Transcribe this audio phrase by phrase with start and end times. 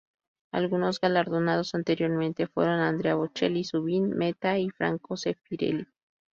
[0.51, 5.85] Algunos galardonados anteriormente fueron Andrea Bocelli, Zubin Mehta y Franco Zeffirelli.